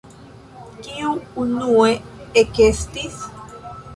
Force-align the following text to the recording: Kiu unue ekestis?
Kiu 0.85 1.11
unue 1.43 1.91
ekestis? 2.43 3.23